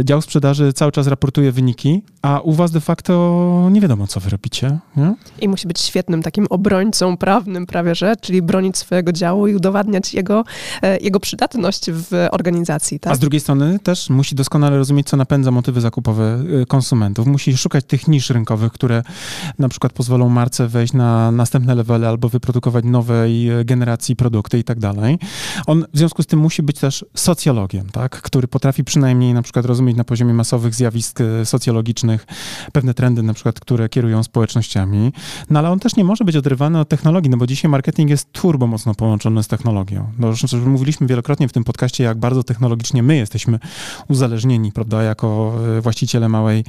[0.03, 4.29] dział sprzedaży cały czas raportuje wyniki, a u was de facto nie wiadomo, co wy
[4.29, 5.15] robicie, nie?
[5.41, 10.13] I musi być świetnym takim obrońcą prawnym prawie, że, czyli bronić swojego działu i udowadniać
[10.13, 10.43] jego,
[10.81, 13.13] e, jego przydatność w organizacji, tak?
[13.13, 17.27] A z drugiej strony też musi doskonale rozumieć, co napędza motywy zakupowe y, konsumentów.
[17.27, 19.03] Musi szukać tych nisz rynkowych, które
[19.59, 24.63] na przykład pozwolą marce wejść na następne levely albo wyprodukować nowej y, generacji produkty i
[24.63, 25.19] tak dalej.
[25.67, 28.21] On w związku z tym musi być też socjologiem, tak?
[28.21, 32.27] który potrafi przynajmniej na przykład rozumieć na poziomie masowych zjawisk y, socjologicznych
[32.71, 35.13] pewne trendy, na przykład, które kierują społecznościami.
[35.49, 38.31] No ale on też nie może być odrywany od technologii, no bo dzisiaj marketing jest
[38.31, 40.11] turbo mocno połączony z technologią.
[40.19, 43.59] No, już mówiliśmy wielokrotnie w tym podcaście, jak bardzo technologicznie my jesteśmy
[44.07, 46.63] uzależnieni, prawda, jako e, właściciele małej,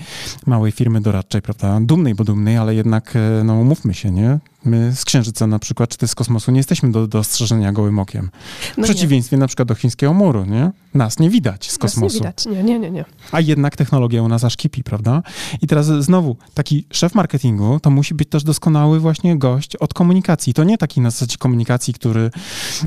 [0.47, 4.39] małej firmy doradczej, prawda, dumnej, bo dumnej, ale jednak, e, no umówmy się, nie?
[4.65, 8.31] My z Księżyca na przykład, czy też z kosmosu nie jesteśmy do dostrzeżenia gołym okiem.
[8.33, 10.71] W No nie, przeciwieństwie na przykład do chińskiego muru, nie?
[10.95, 12.15] Nas nie widać z nas kosmosu.
[12.15, 13.05] Nie widać, nie, nie, nie, nie.
[13.33, 15.23] A jednak technologia u nas aż kipi, prawda?
[15.63, 20.55] I teraz znowu, taki szef marketingu to musi być też doskonały właśnie gość od komunikacji.
[20.55, 22.31] To nie taki na zasadzie komunikacji, który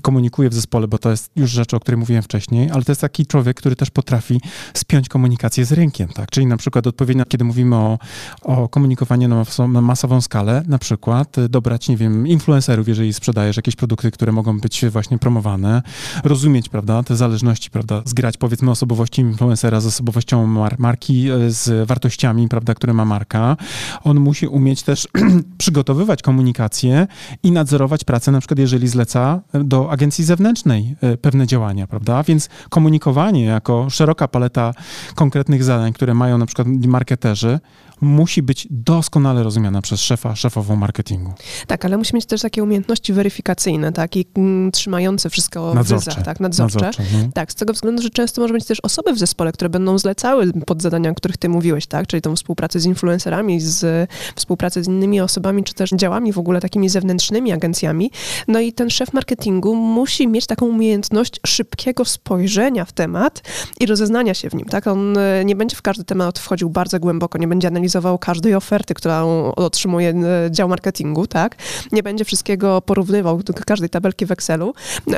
[0.02, 3.02] komunikuje w zespole, bo to jest już rzecz, o której mówiłem wcześniej, ale to jest
[3.02, 4.42] taki człowiek, który też potrafi
[4.74, 6.32] spiąć komunikację z rynkiem, tak?
[6.32, 8.00] Czyli na przykład odpowiednio, kiedy mówimy o,
[8.42, 13.58] o komunikowaniu na, na masową skalę, na przykład y, dobrać, nie wiem, influencerów, jeżeli sprzedajesz
[13.58, 15.82] jakieś produkty, które mogą być właśnie promowane,
[16.24, 21.88] rozumieć, prawda, te zależności, prawda, zgrać powiedzmy osobowości influencera z osobowością mar- marki, e, z
[21.88, 23.58] wartościami, prawda, które ma marka.
[24.04, 25.08] On musi umieć też
[25.58, 27.08] przygotowywać komunikację
[27.44, 32.50] i nadzorować pracę, na przykład jeżeli zleca do agencji zewnętrznej e, pewne działania, prawda, więc
[32.70, 34.74] komunikowanie jako szeroka paleta
[35.16, 37.60] konkretnych zadań, które mają na przykład marketerzy,
[38.04, 41.34] musi być doskonale rozumiana przez szefa, szefową marketingu.
[41.68, 46.04] Tak, ale musi mieć też takie umiejętności weryfikacyjne, tak, i mm, trzymające wszystko Nadzorcze.
[46.04, 46.80] w ryzach, tak, nadzorcze.
[46.80, 47.30] Nadzorcze, no.
[47.34, 50.54] Tak, z tego względu, że często może mieć też osoby w zespole, które będą zlecały
[50.66, 54.88] pod zadania, o których ty mówiłeś, tak, czyli tą współpracę z influencerami, z współpracę z
[54.88, 58.12] innymi osobami, czy też działami w ogóle takimi zewnętrznymi agencjami.
[58.48, 63.42] No i ten szef marketingu musi mieć taką umiejętność szybkiego spojrzenia w temat
[63.80, 64.88] i rozeznania się w nim, tak.
[64.88, 68.94] On e, nie będzie w każdy temat wchodził bardzo głęboko, nie będzie analizował każdej oferty,
[68.94, 71.43] którą otrzymuje e, dział marketingu, tak.
[71.92, 74.74] Nie będzie wszystkiego porównywał do każdej tabelki w Excelu.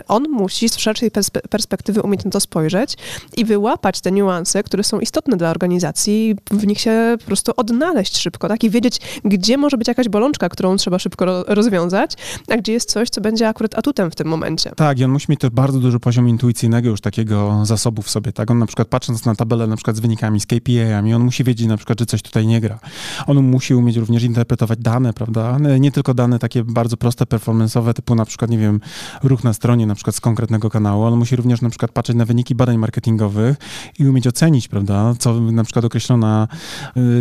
[0.07, 2.97] On musi z szerszej perspe- perspektywy umieć na to spojrzeć
[3.37, 8.17] i wyłapać te niuanse, które są istotne dla organizacji, w nich się po prostu odnaleźć
[8.17, 8.63] szybko, tak?
[8.63, 12.13] I wiedzieć, gdzie może być jakaś bolączka, którą trzeba szybko ro- rozwiązać,
[12.49, 14.71] a gdzie jest coś, co będzie akurat atutem w tym momencie.
[14.75, 18.31] Tak, i on musi mieć też bardzo duży poziom intuicyjnego już takiego zasobu w sobie,
[18.31, 18.51] tak?
[18.51, 21.67] On na przykład patrząc na tabelę na przykład z wynikami, z KPI-ami, on musi wiedzieć
[21.67, 22.79] na przykład, że coś tutaj nie gra.
[23.27, 25.57] On musi umieć również interpretować dane, prawda?
[25.79, 28.79] Nie tylko dane takie bardzo proste, performance'owe, typu na przykład, nie wiem,
[29.23, 31.03] ruch na stronie na przykład z konkretnego kanału.
[31.03, 33.57] On musi również na przykład patrzeć na wyniki badań marketingowych
[33.99, 36.47] i umieć ocenić, prawda, co na przykład określona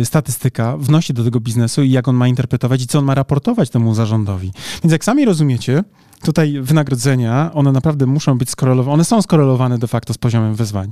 [0.01, 3.15] y, statystyka wnosi do tego biznesu i jak on ma interpretować i co on ma
[3.15, 4.51] raportować temu zarządowi.
[4.83, 5.83] Więc jak sami rozumiecie,
[6.25, 10.91] tutaj wynagrodzenia, one naprawdę muszą być skorelowane, one są skorelowane de facto z poziomem wyzwań,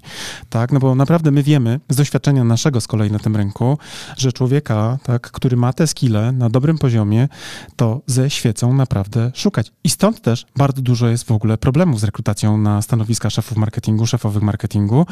[0.50, 3.78] tak, no bo naprawdę my wiemy z doświadczenia naszego z kolei na tym rynku,
[4.18, 7.28] że człowieka, tak, który ma te skille na dobrym poziomie,
[7.76, 9.72] to ze świecą naprawdę szukać.
[9.84, 14.06] I stąd też bardzo dużo jest w ogóle problemów z rekrutacją na stanowiska szefów marketingu,
[14.06, 15.06] szefowych marketingu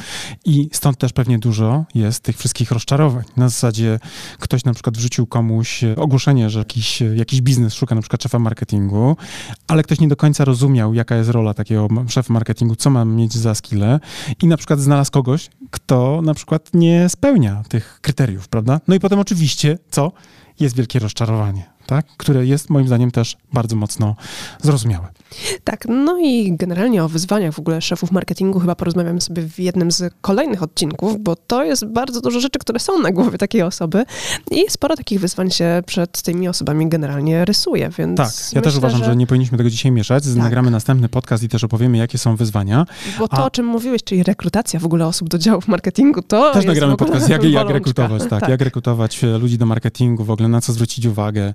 [0.46, 3.24] i stąd też pewnie dużo jest tych wszystkich rozczarowań.
[3.38, 4.00] Na zasadzie
[4.40, 9.18] ktoś na przykład wrzucił komuś ogłoszenie, że jakiś, jakiś biznes szuka na przykład szefa marketingu,
[9.68, 13.34] ale ktoś nie do końca rozumiał, jaka jest rola takiego szefa marketingu, co mam mieć
[13.34, 14.00] za skille
[14.42, 18.80] i na przykład znalazł kogoś, kto na przykład nie spełnia tych kryteriów, prawda?
[18.88, 20.12] No i potem oczywiście, co?
[20.60, 22.06] Jest wielkie rozczarowanie, tak?
[22.18, 24.16] Które jest moim zdaniem też bardzo mocno
[24.62, 25.08] zrozumiałe.
[25.64, 29.92] Tak, no i generalnie o wyzwaniach w ogóle szefów marketingu chyba porozmawiamy sobie w jednym
[29.92, 34.04] z kolejnych odcinków, bo to jest bardzo dużo rzeczy, które są na głowie takiej osoby
[34.52, 38.78] i sporo takich wyzwań się przed tymi osobami generalnie rysuje, więc Tak, ja myślę, też
[38.78, 39.16] uważam, że...
[39.16, 40.24] nie powinniśmy tego dzisiaj mieszać.
[40.24, 40.36] Tak.
[40.36, 42.86] Nagramy następny podcast i też opowiemy, jakie są wyzwania.
[43.20, 46.48] Bo to, A- o czym mówiłeś, czyli rekrutacja w ogóle osób do działów marketingu, to
[46.48, 50.32] Też jest nagramy podcast, jak, jak rekrutować, tak, jak rekrutować e, ludzi do marketingu, w
[50.32, 51.54] ogóle na co zwrócić uwagę,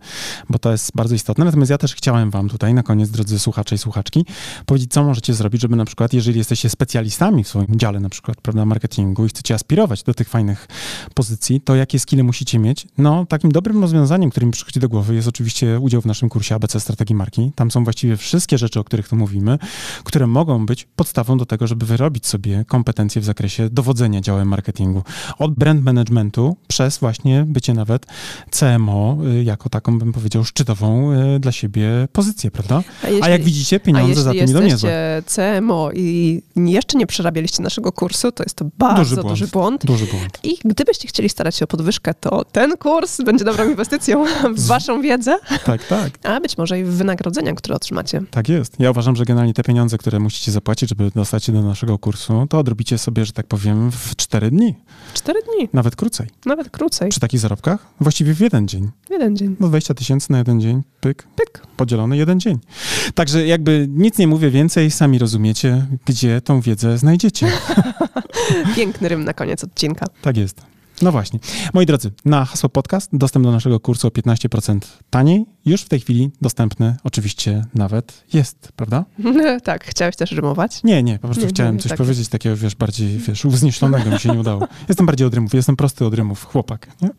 [0.49, 1.45] bo to jest bardzo istotne.
[1.45, 4.25] Natomiast ja też chciałem wam tutaj na koniec, drodzy słuchacze i słuchaczki,
[4.67, 8.41] powiedzieć, co możecie zrobić, żeby na przykład, jeżeli jesteście specjalistami w swoim dziale na przykład,
[8.41, 10.69] prawda, marketingu i chcecie aspirować do tych fajnych
[11.15, 12.87] pozycji, to jakie skille musicie mieć?
[12.99, 16.55] No, takim dobrym rozwiązaniem, które mi przychodzi do głowy jest oczywiście udział w naszym kursie
[16.55, 17.53] ABC Strategii Marki.
[17.55, 19.59] Tam są właściwie wszystkie rzeczy, o których tu mówimy,
[20.05, 25.03] które mogą być podstawą do tego, żeby wyrobić sobie kompetencje w zakresie dowodzenia działem marketingu.
[25.39, 28.07] Od brand managementu przez właśnie bycie nawet
[28.51, 32.83] CMO, y, jako taką, bym powiedział, szczytową y, dla siebie pozycję, prawda?
[33.03, 34.91] A, jeśli, A jak widzicie, a pieniądze jeśli za tym idą niezłe.
[34.91, 35.23] jesteście
[35.61, 39.53] CMO i jeszcze nie przerabialiście naszego kursu, to jest to bardzo Duży duży błąd.
[39.53, 39.87] błąd.
[39.87, 40.39] Duży błąd.
[40.43, 44.25] I gdybyście chcieli starać się o podwyżkę, to ten kurs będzie dobrą inwestycją
[44.57, 46.13] w waszą wiedzę, Tak, tak.
[46.23, 48.23] a być może i w wynagrodzenia, które otrzymacie.
[48.31, 48.75] Tak jest.
[48.79, 52.47] Ja uważam, że generalnie te pieniądze, które musicie zapłacić, żeby dostać się do naszego kursu,
[52.51, 54.75] to odrobicie sobie, że tak powiem, w 4 dni,
[55.15, 56.27] Cztery dni, nawet krócej.
[56.47, 57.09] nawet krócej.
[57.09, 57.87] Przy takich zarobkach?
[58.01, 58.91] Właściwie w jeden dzień.
[59.11, 59.57] Jeden dzień.
[59.61, 61.63] No 20 tysięcy na jeden dzień, pyk, Pyk.
[61.77, 62.59] podzielony jeden dzień.
[63.15, 67.53] Także jakby nic nie mówię więcej, sami rozumiecie, gdzie tą wiedzę znajdziecie.
[68.77, 70.07] Piękny rym na koniec odcinka.
[70.23, 70.76] Tak jest.
[71.03, 71.39] No właśnie.
[71.75, 74.79] Moi drodzy, na hasło podcast dostęp do naszego kursu o 15%
[75.11, 75.47] taniej.
[75.67, 79.05] Już w tej chwili dostępny oczywiście nawet jest, prawda?
[79.65, 80.83] tak, chciałeś też rymować?
[80.85, 81.99] Nie, nie, po prostu Nie, chciałem nie, coś tak.
[81.99, 84.69] powiedzieć takiego, wiesz, bardziej, wiesz, wzniesionego mi się nie udało.
[84.89, 86.87] Jestem bardziej od rymów, jestem prosty od rymów, chłopak.
[87.03, 87.11] Nie?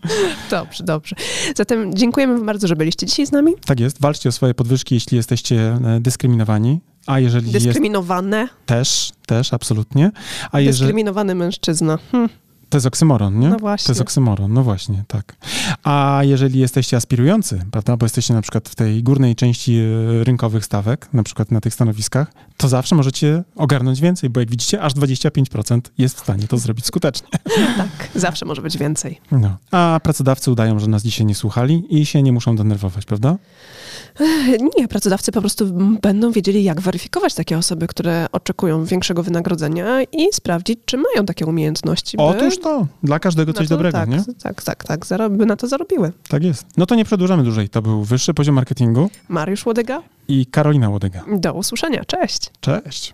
[0.50, 1.16] Dobrze, dobrze.
[1.56, 3.54] Zatem dziękujemy bardzo, że byliście dzisiaj z nami.
[3.66, 9.12] Tak jest, walczcie o swoje podwyżki, jeśli jesteście e, dyskryminowani, a jeżeli jest Dyskryminowane, też,
[9.26, 10.12] też, absolutnie,
[10.52, 10.80] a jeżeli...
[10.80, 11.98] dyskryminowany mężczyzna.
[12.12, 12.30] Hm.
[12.70, 13.48] To jest oksymoron, nie?
[13.50, 13.92] No To właśnie.
[13.92, 15.36] jest oksymoron, no właśnie, tak.
[15.84, 20.66] A jeżeli jesteście aspirujący, prawda, bo jesteście na przykład w tej górnej części e, rynkowych
[20.66, 24.94] stawek, na przykład na tych stanowiskach, to zawsze możecie ogarnąć więcej, bo jak widzicie, aż
[24.94, 27.28] 25% jest w stanie to zrobić skutecznie.
[27.78, 29.22] Tak, zawsze może być więcej.
[29.32, 29.58] No.
[29.72, 33.38] A pracodawcy udają, że nas dzisiaj nie słuchali i się nie muszą denerwować, prawda?
[34.78, 35.66] Nie, pracodawcy po prostu
[36.02, 41.46] będą wiedzieli, jak weryfikować takie osoby, które oczekują większego wynagrodzenia i sprawdzić, czy mają takie
[41.46, 42.18] umiejętności.
[42.18, 42.24] by
[42.58, 44.24] Otóż to, dla każdego coś to- dobrego, tak, nie?
[44.44, 46.12] Tak, tak, tak, zaro- by na to zarobiły.
[46.30, 46.66] Tak jest.
[46.78, 47.70] No to nie przedłużamy dłużej.
[47.70, 51.24] To był wyższy poziom marketingu Mariusz Łodyga, i Karolina Łodyga.
[51.40, 52.52] do usłyszenia, cześć!
[52.60, 53.14] Cześć.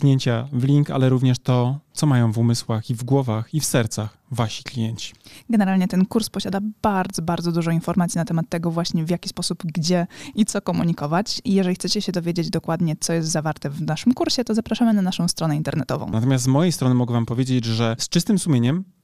[0.00, 3.64] kliknięcia w link, ale również to, co mają w umysłach i w głowach i w
[3.64, 5.12] sercach wasi klienci.
[5.50, 9.62] Generalnie ten kurs posiada bardzo, bardzo dużo informacji na temat tego właśnie w jaki sposób,
[9.64, 11.40] gdzie i co komunikować.
[11.44, 15.02] I jeżeli chcecie się dowiedzieć dokładnie, co jest zawarte w naszym kursie, to zapraszamy na
[15.02, 16.10] naszą stronę internetową.
[16.10, 18.84] Natomiast z mojej strony mogę wam powiedzieć, że z czystym sumieniem